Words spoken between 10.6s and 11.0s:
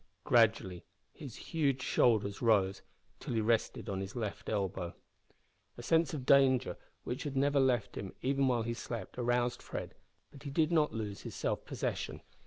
not